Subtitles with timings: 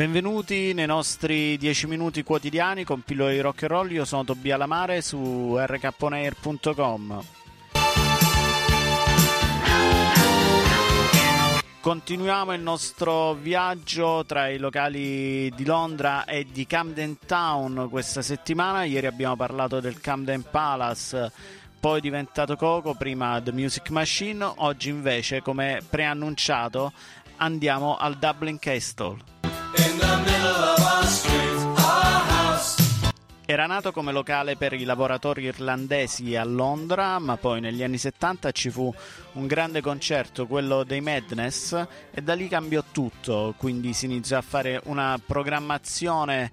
[0.00, 3.90] Benvenuti nei nostri 10 minuti quotidiani con pillole di rock and roll.
[3.90, 7.22] Io sono Tobia Lamare su rkponair.com.
[11.82, 18.84] Continuiamo il nostro viaggio tra i locali di Londra e di Camden Town questa settimana.
[18.84, 21.30] Ieri abbiamo parlato del Camden Palace,
[21.78, 24.50] poi diventato Coco, prima The Music Machine.
[24.56, 26.90] Oggi invece, come preannunciato,
[27.36, 29.39] andiamo al Dublin Castle.
[33.50, 38.52] Era nato come locale per i lavoratori irlandesi a Londra, ma poi negli anni 70
[38.52, 38.94] ci fu
[39.32, 41.72] un grande concerto, quello dei Madness,
[42.12, 46.48] e da lì cambiò tutto, quindi si iniziò a fare una programmazione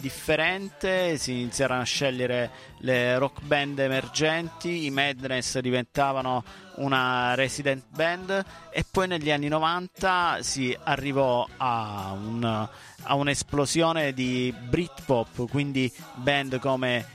[0.00, 6.42] differente, si iniziarono a scegliere le rock band emergenti, i Madness diventavano
[6.76, 14.54] una resident band e poi negli anni 90 si arrivò a, un, a un'esplosione di
[14.58, 17.14] Britpop, quindi band come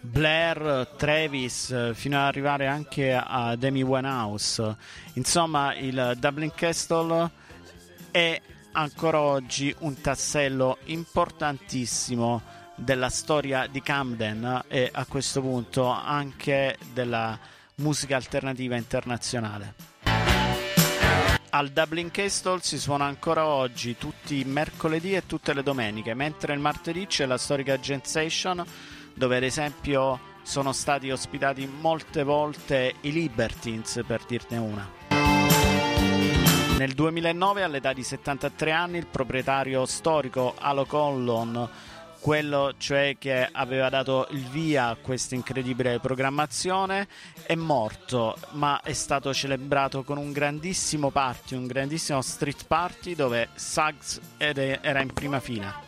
[0.00, 4.76] Blair, Travis, fino ad arrivare anche a Demi Winehouse.
[5.14, 7.30] Insomma, il Dublin Castle
[8.10, 8.40] è
[8.72, 12.42] ancora oggi un tassello importantissimo
[12.74, 17.38] della storia di Camden e a questo punto anche della
[17.76, 19.74] musica alternativa internazionale.
[21.50, 26.54] Al Dublin Castle si suona ancora oggi tutti i mercoledì e tutte le domeniche, mentre
[26.54, 28.64] il martedì c'è la storica Gensation
[29.14, 35.01] dove ad esempio sono stati ospitati molte volte i Libertines per dirne una.
[36.82, 41.68] Nel 2009, all'età di 73 anni, il proprietario storico Alo Collon,
[42.18, 47.06] quello cioè che aveva dato il via a questa incredibile programmazione,
[47.44, 53.50] è morto, ma è stato celebrato con un grandissimo party, un grandissimo street party dove
[53.54, 55.80] Suggs era in prima fila.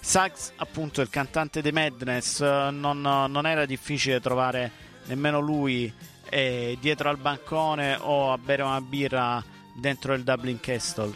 [0.00, 7.10] Suggs, appunto, il cantante dei Madness, non, non era difficile trovare nemmeno lui eh, dietro
[7.10, 9.44] al bancone o a bere una birra
[9.74, 11.12] dentro il Dublin Castle.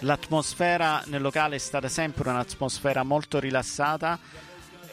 [0.00, 4.18] L'atmosfera nel locale è stata sempre un'atmosfera molto rilassata,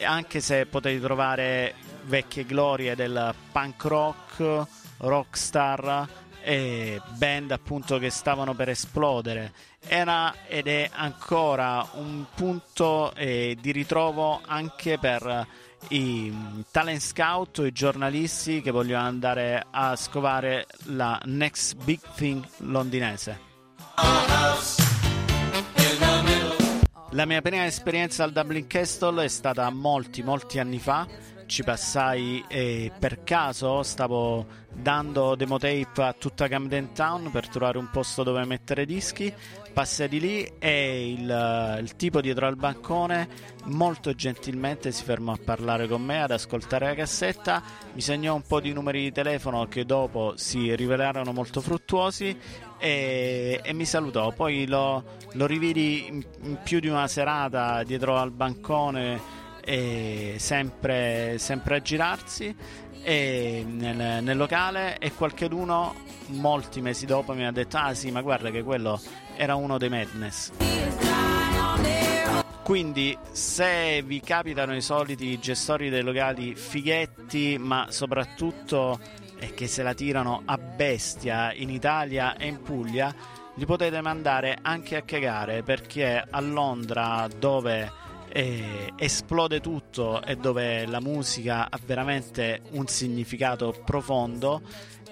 [0.02, 1.74] anche se potete trovare
[2.04, 6.08] vecchie glorie del punk rock, rockstar
[6.42, 9.52] e band appunto che stavano per esplodere.
[9.86, 15.46] Era ed è ancora un punto eh, di ritrovo anche per
[15.88, 16.32] i
[16.70, 23.50] talent scout, i giornalisti che vogliono andare a scovare la next big thing londinese.
[27.10, 31.06] La mia prima esperienza al Dublin Castle è stata molti, molti anni fa.
[31.52, 37.76] Ci passai e per caso stavo dando demo tape a tutta Camden Town per trovare
[37.76, 39.30] un posto dove mettere dischi
[39.72, 43.26] Passai di lì e il, il, tipo dietro al bancone
[43.64, 47.62] molto gentilmente si fermò a parlare con me, ad ascoltare la cassetta,
[47.94, 52.36] mi segnò un po' di numeri di telefono che dopo si rivelarono molto fruttuosi
[52.78, 54.30] e, e mi salutò.
[54.32, 61.76] Poi lo, lo rividi in, in, più di una serata dietro al bancone sempre, sempre
[61.76, 62.54] a girarsi
[63.04, 65.94] nel, nel, locale e qualcheduno
[66.26, 69.00] molti mesi dopo mi ha detto ah sì ma guarda che quello
[69.36, 70.52] era uno dei Madness.
[72.62, 79.00] Quindi se vi capitano i soliti gestori dei locali fighetti ma soprattutto
[79.54, 83.12] che se la tirano a bestia in Italia e in Puglia
[83.54, 87.90] li potete mandare anche a cagare perché a Londra dove
[88.32, 94.62] eh, esplode tutto e dove la musica ha veramente un significato profondo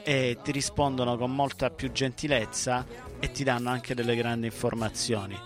[0.03, 2.87] e ti rispondono con molta più gentilezza
[3.19, 5.39] e ti danno anche delle grandi informazioni.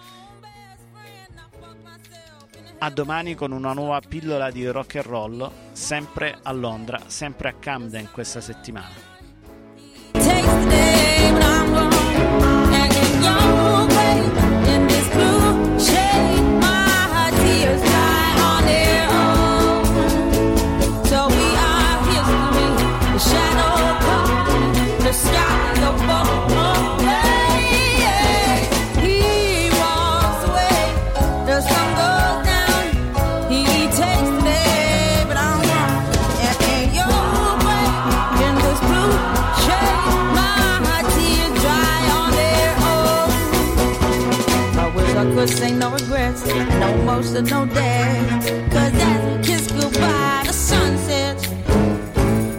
[2.79, 7.55] A domani con una nuova pillola di rock and roll, sempre a Londra, sempre a
[7.55, 9.14] Camden questa settimana.
[45.55, 48.43] this ain't no regrets, no emotional debt.
[48.73, 51.41] Cause that's kiss goodbye the sunset.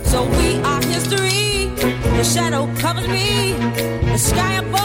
[0.06, 1.72] So we are history.
[2.18, 3.54] The shadow covers me.
[4.12, 4.85] The sky above.